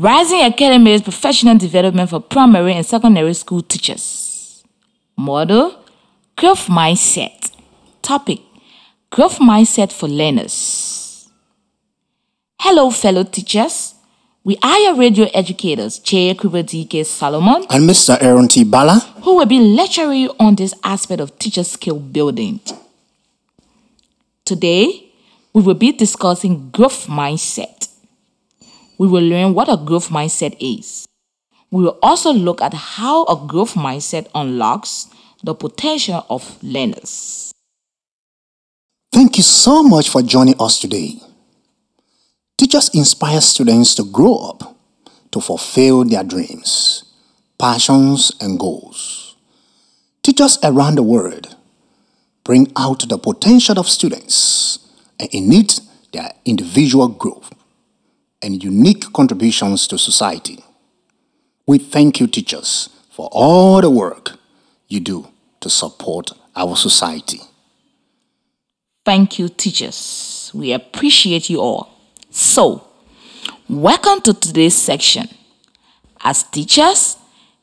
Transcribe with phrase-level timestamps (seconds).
[0.00, 4.64] Rising Academy is professional development for primary and secondary school teachers.
[5.14, 5.76] Model
[6.36, 7.50] Growth Mindset.
[8.00, 8.40] Topic
[9.10, 11.28] Growth Mindset for Learners.
[12.60, 13.94] Hello, fellow teachers.
[14.42, 18.16] We are your radio educators, Chair DK Solomon and Mr.
[18.22, 18.64] Aaron T.
[18.64, 22.60] Bala, who will be lecturing you on this aspect of teacher skill building.
[24.46, 25.10] Today,
[25.52, 27.79] we will be discussing growth mindset.
[29.00, 31.08] We will learn what a growth mindset is.
[31.70, 35.06] We will also look at how a growth mindset unlocks
[35.42, 37.50] the potential of learners.
[39.10, 41.14] Thank you so much for joining us today.
[42.58, 44.76] Teachers inspire students to grow up,
[45.30, 47.04] to fulfill their dreams,
[47.58, 49.34] passions, and goals.
[50.22, 51.56] Teachers around the world
[52.44, 54.78] bring out the potential of students
[55.18, 55.80] and innate
[56.12, 57.50] their individual growth
[58.42, 60.64] and unique contributions to society.
[61.66, 64.32] We thank you, teachers, for all the work
[64.88, 65.28] you do
[65.60, 67.40] to support our society.
[69.04, 70.50] Thank you, teachers.
[70.54, 71.90] We appreciate you all.
[72.30, 72.86] So,
[73.68, 75.28] welcome to today's section.
[76.22, 77.16] As teachers,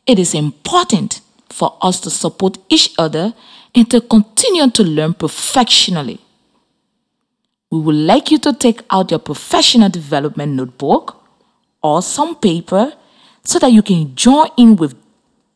[0.06, 3.34] it is important for us to support each other
[3.74, 6.20] and to continue to learn professionally.
[7.72, 11.24] We would like you to take out your professional development notebook
[11.84, 12.94] or some paper
[13.44, 14.96] so that you can join in with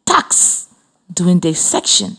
[0.06, 0.67] tasks
[1.14, 2.17] during this section.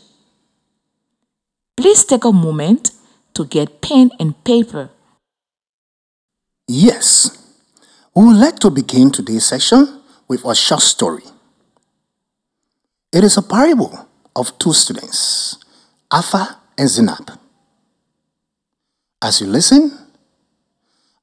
[1.77, 2.91] Please take a moment
[3.35, 4.91] to get pen and paper
[6.69, 7.37] Yes,
[8.15, 11.25] we would like to begin today's session with a short story.
[13.13, 15.59] It is a parable of two students,
[16.11, 17.37] Alpha and Zinab.
[19.23, 19.97] As you listen,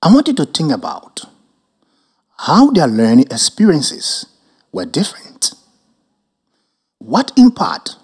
[0.02, 1.22] I want you to think about
[2.38, 4.26] how their learning experiences
[4.72, 5.54] were different.
[7.00, 7.98] What impact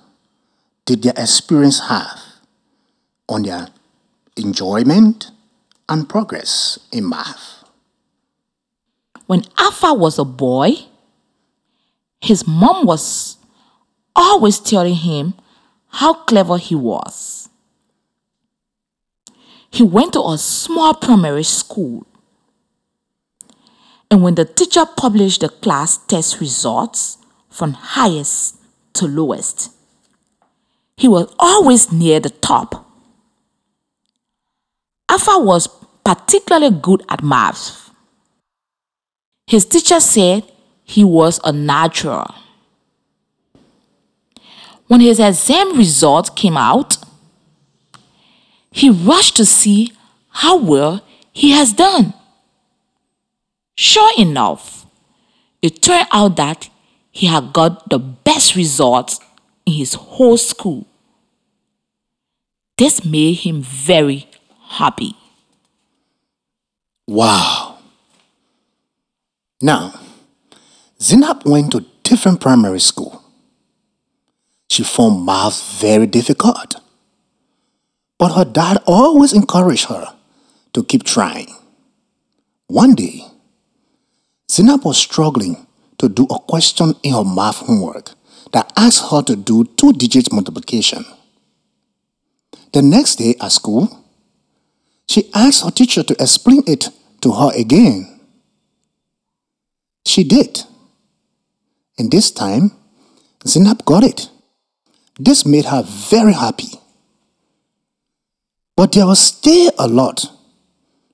[0.85, 2.19] did their experience have
[3.27, 3.69] on their
[4.37, 5.31] enjoyment
[5.89, 7.63] and progress in math.
[9.27, 10.73] When Alpha was a boy,
[12.21, 13.37] his mom was
[14.15, 15.33] always telling him
[15.87, 17.44] how clever he was.
[19.75, 22.07] He went to a small primary school.
[24.09, 27.17] And when the teacher published the class test results
[27.49, 28.55] from highest
[28.93, 29.73] to lowest,
[30.95, 32.89] he was always near the top.
[35.09, 35.67] Alpha was
[36.05, 37.91] particularly good at maths.
[39.45, 40.49] His teacher said
[40.85, 42.33] he was a natural.
[44.87, 47.04] When his exam results came out,
[48.75, 49.93] he rushed to see
[50.31, 52.13] how well he has done.
[53.77, 54.85] Sure enough,
[55.61, 56.69] it turned out that
[57.09, 59.21] he had got the best results
[59.65, 60.85] in his whole school.
[62.77, 64.27] This made him very
[64.67, 65.15] happy.
[67.07, 67.77] Wow.
[69.61, 69.97] Now,
[70.99, 73.23] Zinab went to different primary school.
[74.69, 76.75] She found math very difficult.
[78.17, 80.15] But her dad always encouraged her
[80.73, 81.53] to keep trying.
[82.67, 83.21] One day,
[84.49, 85.67] Zinab was struggling
[85.97, 88.11] to do a question in her math homework
[88.53, 91.05] that asked her to do two digit multiplication.
[92.73, 94.03] The next day at school,
[95.07, 96.89] she asked her teacher to explain it
[97.21, 98.19] to her again.
[100.05, 100.63] She did.
[101.97, 102.71] And this time,
[103.45, 104.29] Zinab got it.
[105.19, 106.79] This made her very happy.
[108.75, 110.25] But there was still a lot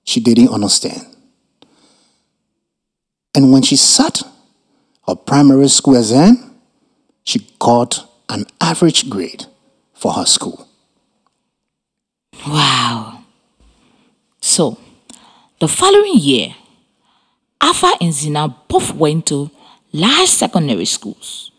[0.03, 1.05] she didn't understand.
[3.35, 4.21] And when she sat
[5.07, 6.55] her primary school exam,
[7.23, 9.45] she got an average grade
[9.93, 10.67] for her school.
[12.47, 13.23] Wow.
[14.41, 14.77] So,
[15.59, 16.55] the following year,
[17.61, 19.51] Alpha and Zina both went to
[19.93, 21.51] large secondary schools.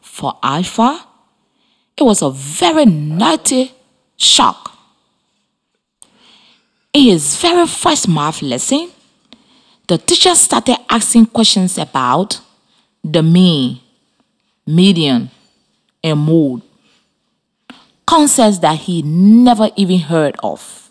[0.00, 1.04] For Alpha,
[1.96, 3.72] it was a very naughty
[4.16, 4.75] shock.
[6.96, 8.90] In his very first math lesson,
[9.86, 12.40] the teacher started asking questions about
[13.04, 13.80] the mean,
[14.66, 15.30] median,
[16.02, 16.62] and mode,
[18.06, 20.90] concepts that he never even heard of.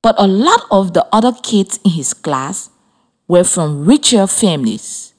[0.00, 2.70] But a lot of the other kids in his class
[3.26, 5.12] were from richer families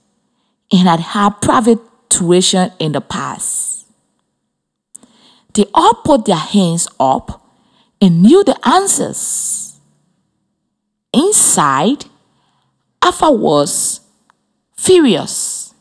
[0.72, 3.88] and had had private tuition in the past.
[5.54, 7.46] They all put their hands up
[8.02, 9.80] and knew the answers.
[11.14, 12.06] Inside,
[13.02, 14.02] Alpha was
[14.76, 15.74] furious.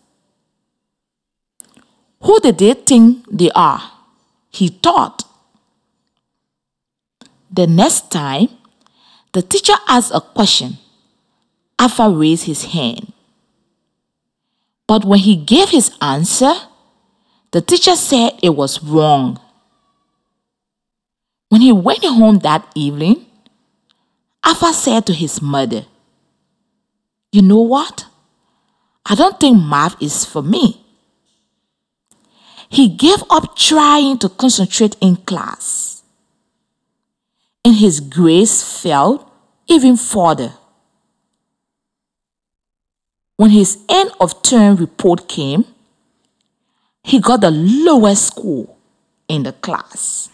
[2.23, 3.83] Who did they think they are?
[4.51, 5.25] He thought.
[7.51, 8.49] The next time
[9.33, 10.79] the teacher asked a question,
[11.79, 13.13] Alpha raised his hand.
[14.87, 16.55] But when he gave his answer,
[17.53, 19.39] the teacher said it was wrong.
[21.49, 23.27] When he went home that evening,
[24.45, 25.87] Alpha said to his mother,
[27.33, 28.07] You know what?
[29.07, 30.85] I don't think math is for me.
[32.69, 36.03] He gave up trying to concentrate in class.
[37.65, 39.33] And his grades fell
[39.67, 40.53] even further.
[43.37, 45.65] When his end of term report came,
[47.05, 48.77] he got the lowest score
[49.29, 50.29] in the class.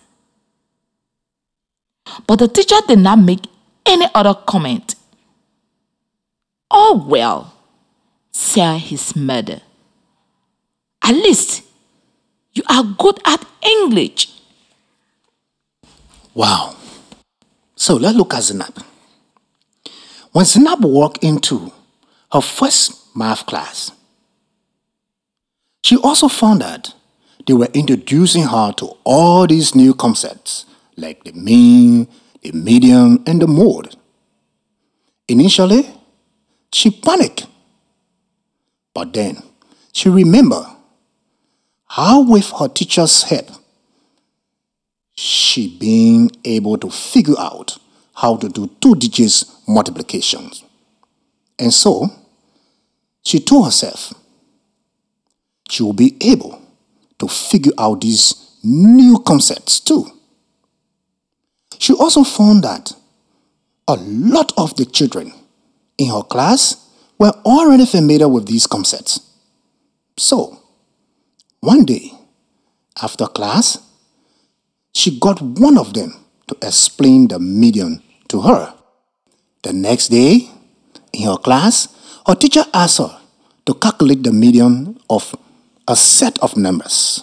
[2.27, 3.47] But the teacher did not make
[3.87, 4.95] any other comment.
[6.71, 7.55] Oh well,
[8.33, 9.61] said his mother.
[11.03, 11.63] At least
[12.53, 14.29] you are good at English.
[16.35, 16.77] Wow.
[17.77, 18.83] So let's look at Zinab.
[20.33, 21.73] When Zinab walked into
[22.33, 23.93] her first math class,
[25.83, 26.95] she also found that
[27.47, 30.65] they were introducing her to all these new concepts
[30.97, 32.09] like the mean,
[32.43, 33.97] the median, and the mode.
[35.29, 35.89] Initially,
[36.73, 37.47] she panicked,
[38.93, 39.43] but then
[39.93, 40.67] she remembered
[41.87, 43.49] how, with her teacher's help,
[45.17, 47.79] she being able to figure out
[48.15, 50.65] how to do two digits multiplications.
[51.59, 52.09] And so,
[53.25, 54.13] she told herself
[55.69, 56.61] she will be able
[57.19, 60.07] to figure out these new concepts too.
[61.85, 62.95] She also found that
[63.87, 65.35] a lot of the children
[65.99, 66.89] in her class
[67.19, 69.21] were already familiar with these concepts.
[70.17, 70.59] So,
[71.61, 72.11] one day,
[73.03, 73.77] after class,
[74.95, 78.73] she got one of them to explain the median to her.
[79.63, 80.49] The next day,
[81.13, 81.89] in her class,
[82.27, 83.15] her teacher asked her
[83.67, 85.37] to calculate the median of
[85.87, 87.23] a set of numbers.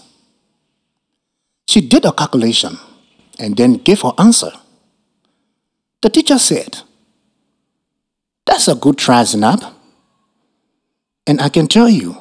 [1.67, 2.77] She did a calculation
[3.41, 4.51] and then gave her answer.
[6.01, 6.77] The teacher said,
[8.45, 9.73] That's a good try, Zinab.
[11.25, 12.17] And I can tell you,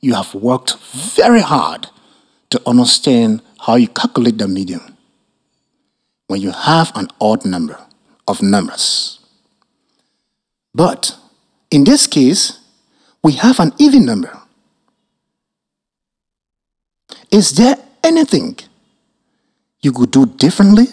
[0.00, 1.86] you have worked very hard
[2.50, 4.96] to understand how you calculate the median
[6.26, 7.78] when you have an odd number
[8.26, 9.20] of numbers.
[10.74, 11.16] But
[11.70, 12.58] in this case,
[13.22, 14.40] we have an even number.
[17.30, 18.58] Is there anything
[19.80, 20.86] you could do differently?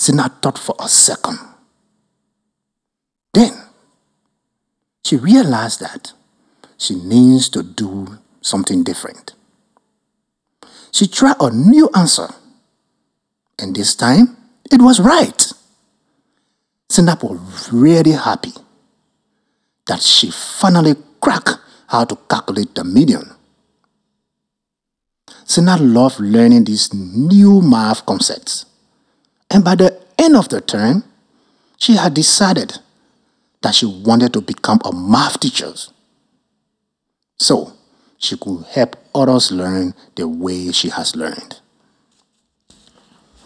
[0.00, 1.38] Zina thought for a second.
[3.32, 3.52] Then
[5.04, 6.12] she realized that
[6.78, 9.34] she needs to do something different.
[10.92, 12.28] She tried a new answer,
[13.58, 14.36] and this time
[14.70, 15.52] it was right.
[16.90, 18.52] Zinab was really happy
[19.86, 23.33] that she finally cracked how to calculate the median.
[25.54, 28.66] Zinab loved learning these new math concepts,
[29.48, 31.04] and by the end of the term,
[31.78, 32.78] she had decided
[33.62, 35.72] that she wanted to become a math teacher
[37.38, 37.72] so
[38.18, 41.60] she could help others learn the way she has learned.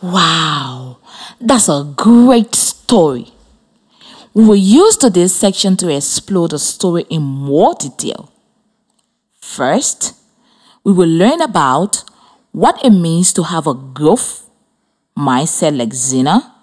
[0.00, 0.97] Wow,
[1.38, 3.33] that's a great story.
[4.33, 8.33] We will use today's section to explore the story in more detail.
[9.43, 10.15] First,
[10.88, 12.02] we will learn about
[12.52, 14.49] what it means to have a growth
[15.18, 16.54] mindset like Zina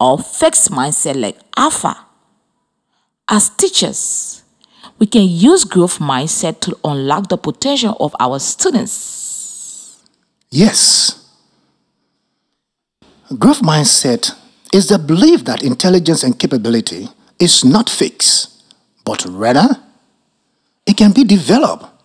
[0.00, 1.96] or fixed mindset like Alpha.
[3.28, 4.42] As teachers,
[4.98, 10.02] we can use growth mindset to unlock the potential of our students.
[10.50, 11.24] Yes.
[13.38, 14.32] Growth mindset
[14.72, 17.06] is the belief that intelligence and capability
[17.38, 18.60] is not fixed,
[19.04, 19.68] but rather
[20.84, 21.97] it can be developed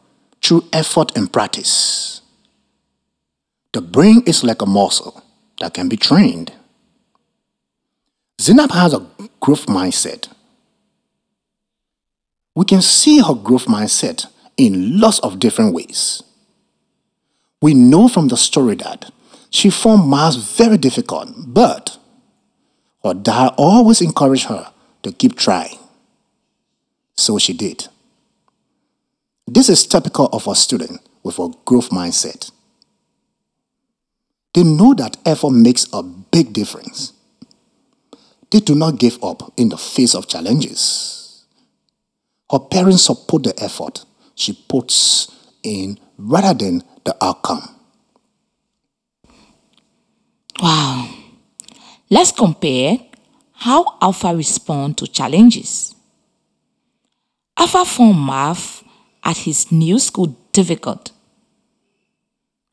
[0.44, 2.22] through effort and practice.
[3.72, 5.24] The brain is like a muscle
[5.60, 6.52] that can be trained.
[8.38, 9.08] Zinab has a
[9.40, 10.28] growth mindset
[12.56, 16.22] we can see her growth mindset in lots of different ways.
[17.62, 19.12] We know from the story that
[19.50, 21.98] she found math very difficult, but
[23.04, 24.72] her dad always encouraged her
[25.04, 25.80] to keep trying.
[27.16, 27.88] So she did.
[29.48, 32.52] This is typical of a student with a growth mindset.
[34.54, 37.14] They know that effort makes a big difference.
[38.54, 41.44] they do not give up in the face of challenges.
[42.52, 45.28] Her parents support the effort she puts
[45.64, 47.68] in rather than the outcome.
[50.62, 51.10] Wow.
[52.12, 53.00] Let's compare
[53.54, 55.96] how Alpha responds to challenges.
[57.58, 58.83] Alpha found math
[59.24, 61.12] at his new school difficult.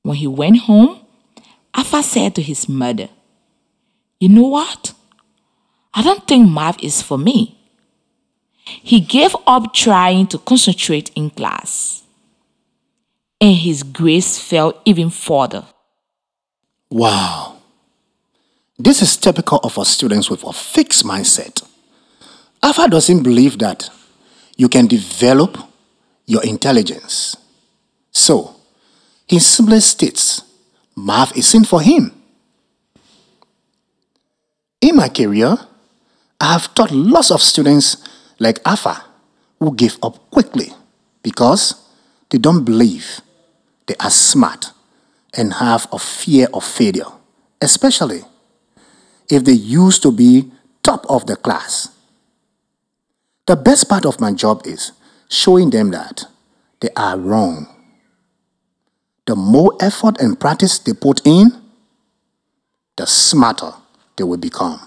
[0.02, 1.00] When he went home,
[1.75, 3.09] Alpha said to his mother,
[4.19, 4.92] You know what?
[5.95, 7.57] I don't think math is for me.
[8.64, 12.02] He gave up trying to concentrate in class,
[13.40, 15.64] and his grades fell even further.
[16.90, 17.57] Wow.
[18.78, 21.66] This is typical of our students with a fixed mindset.
[22.62, 23.90] Alpha doesn't believe that
[24.57, 25.59] you can develop
[26.30, 27.37] your intelligence.
[28.12, 28.54] So,
[29.26, 30.42] he simply states
[30.96, 32.14] math isn't for him.
[34.80, 35.58] In my career,
[36.40, 37.96] I have taught lots of students
[38.38, 39.04] like Alpha
[39.58, 40.72] who give up quickly
[41.25, 41.75] because
[42.30, 43.20] they don't believe
[43.87, 44.66] they are smart
[45.37, 47.10] and have a fear of failure,
[47.60, 48.22] especially
[49.28, 50.50] if they used to be
[50.84, 51.88] top of the class.
[53.46, 54.92] The best part of my job is
[55.30, 56.25] showing them that
[56.80, 57.66] they are wrong.
[59.26, 61.52] The more effort and practice they put in,
[62.96, 63.72] the smarter
[64.16, 64.80] they will become.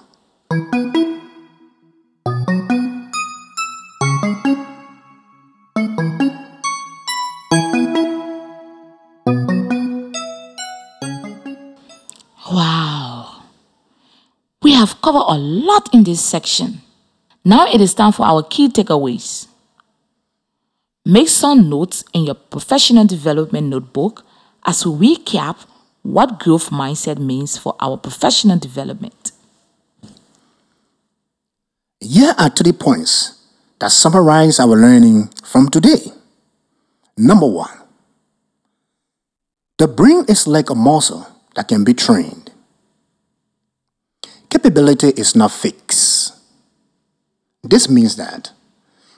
[12.51, 13.43] Wow.
[14.61, 16.81] We have covered a lot in this section.
[17.45, 19.47] Now it is time for our key takeaways.
[21.05, 24.25] Make some notes in your professional development notebook
[24.65, 25.57] as we recap
[26.01, 29.33] what growth mindset means for our professional development.
[31.99, 33.41] Here are three points
[33.79, 36.11] that summarize our learning from today.
[37.17, 37.77] Number one,
[39.77, 42.51] the brain is like a muscle that can be trained.
[44.49, 46.33] Capability is not fixed.
[47.61, 48.51] This means that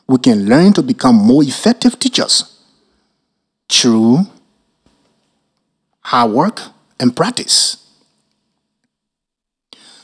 [0.08, 2.60] we can learn to become more effective teachers
[3.70, 4.20] through
[6.02, 6.62] hard work
[7.00, 7.78] and practice.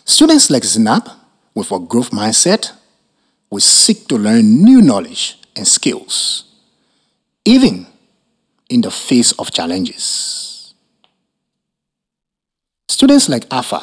[0.03, 1.09] Students like Zinab,
[1.53, 2.71] with a growth mindset,
[3.49, 6.45] will seek to learn new knowledge and skills,
[7.45, 7.85] even
[8.69, 10.73] in the face of challenges.
[12.87, 13.81] Students like Alpha,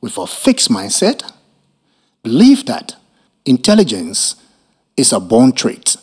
[0.00, 1.30] with a fixed mindset,
[2.22, 2.96] believe that
[3.44, 4.36] intelligence
[4.96, 5.96] is a born trait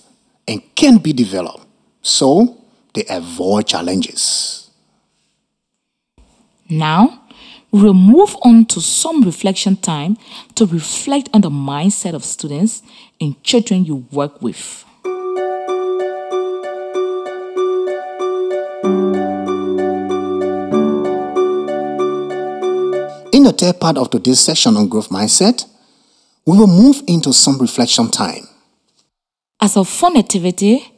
[0.47, 1.65] and can be developed,
[2.01, 2.57] so
[2.93, 4.69] they avoid challenges.
[6.69, 7.21] Now,
[7.71, 10.17] we will move on to some reflection time
[10.55, 12.83] to reflect on the mindset of students
[13.19, 14.85] and children you work with.
[23.33, 25.65] In the third part of today's session on growth mindset,
[26.45, 28.47] we will move into some reflection time.
[29.63, 30.91] As a fun activity,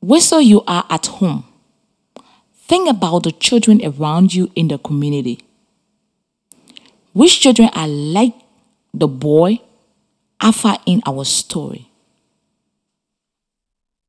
[0.00, 1.44] whistle you are at home.
[2.56, 5.38] Think about the children around you in the community.
[7.12, 8.34] Which children are like
[8.92, 9.60] the boy
[10.40, 11.88] Alpha in our story?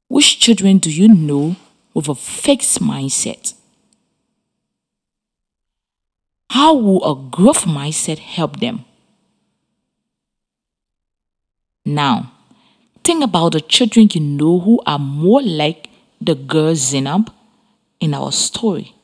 [0.07, 1.55] Which children do you know
[1.93, 3.53] with a fixed mindset?
[6.49, 8.83] How will a growth mindset help them?
[11.85, 12.31] Now,
[13.05, 17.31] think about the children you know who are more like the girl Zainab
[17.99, 18.95] in our story.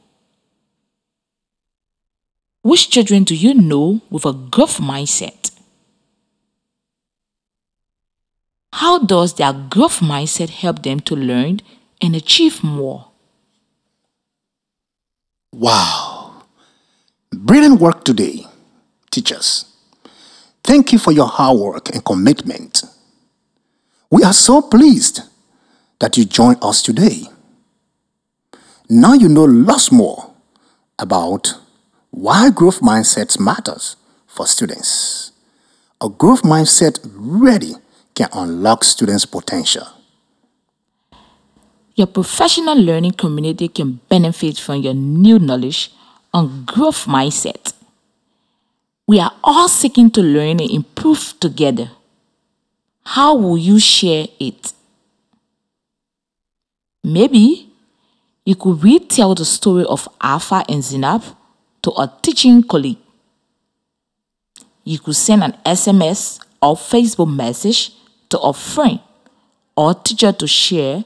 [2.63, 5.51] Which children do you know with a growth mindset?
[8.73, 11.59] How does their growth mindset help them to learn
[12.01, 13.07] and achieve more?
[15.53, 16.43] Wow!
[17.31, 18.45] Brilliant work today,
[19.11, 19.65] teachers.
[20.63, 22.83] Thank you for your hard work and commitment.
[24.11, 25.21] We are so pleased
[25.99, 27.23] that you joined us today.
[28.89, 30.33] Now you know lots more
[30.99, 31.55] about
[32.09, 33.95] why growth mindset matters
[34.27, 35.31] for students.
[36.01, 37.75] A growth mindset ready
[38.13, 39.87] can unlock students' potential.
[41.95, 45.93] Your professional learning community can benefit from your new knowledge
[46.33, 47.73] on growth mindset.
[49.07, 51.91] We are all seeking to learn and improve together.
[53.03, 54.73] How will you share it?
[57.03, 57.71] Maybe
[58.45, 61.35] you could retell the story of Alpha and Zinab
[61.81, 62.97] to a teaching colleague.
[64.83, 67.91] You could send an SMS or Facebook message
[68.29, 68.99] to a friend
[69.75, 71.03] or teacher to share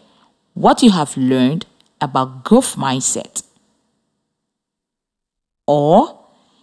[0.54, 1.66] what you have learned
[2.00, 3.44] about growth mindset.
[5.68, 6.20] Or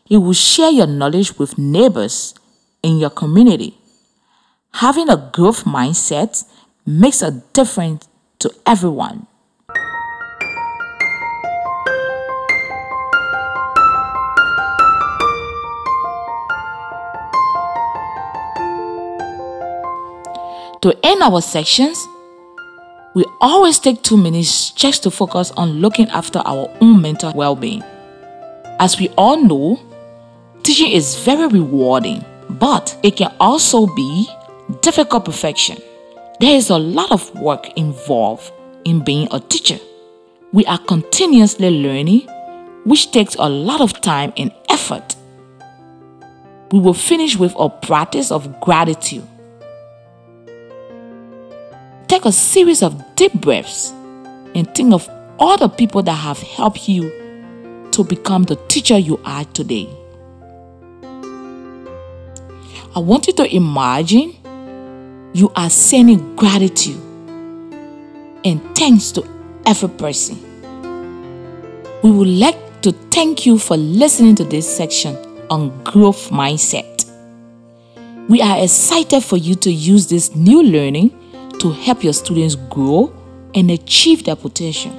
[0.09, 2.35] you will share your knowledge with neighbors
[2.83, 3.79] in your community.
[4.75, 6.45] Having a growth mindset
[6.87, 9.27] makes a difference to everyone.
[20.81, 22.09] To end our sections,
[23.15, 27.55] we always take two minutes just to focus on looking after our own mental well
[27.55, 27.85] being.
[28.81, 29.79] As we all know,
[30.65, 34.27] teaching is very rewarding, but it can also be
[34.81, 35.79] difficult perfection.
[36.41, 38.53] There is a lot of work involved
[38.85, 39.79] in being a teacher.
[40.53, 42.29] We are continuously learning,
[42.85, 45.17] which takes a lot of time and effort.
[46.73, 49.27] We will finish with a practice of gratitude.
[52.09, 53.91] Take a series of deep breaths
[54.55, 57.11] and think of all the people that have helped you
[57.93, 59.89] to become the teacher you are today.
[62.95, 64.37] I want you to imagine
[65.35, 67.01] you are sending gratitude
[68.45, 69.27] and thanks to
[69.67, 70.37] every person.
[72.03, 75.17] We would like to thank you for listening to this section
[75.49, 77.09] on growth mindset.
[78.29, 81.11] We are excited for you to use this new learning
[81.61, 83.15] to help your students grow
[83.55, 84.93] and achieve their potential.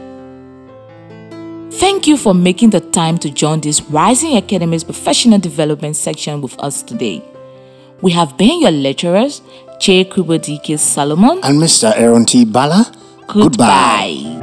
[1.72, 6.58] Thank you for making the time to join this Rising Academy's professional development section with
[6.60, 7.24] us today.
[8.02, 9.42] We have been your lecturers,
[9.80, 10.06] J.
[10.06, 11.94] Kubodike Solomon and Mr.
[11.96, 12.46] Aaron T.
[12.46, 12.86] Bala.
[13.28, 14.14] Goodbye.
[14.14, 14.43] Goodbye.